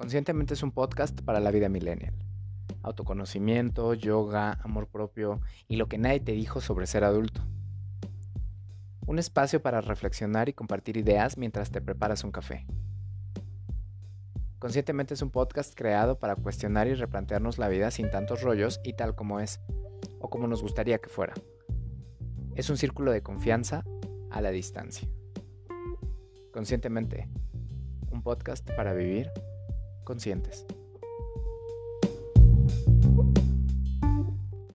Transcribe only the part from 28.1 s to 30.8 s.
un podcast para vivir conscientes.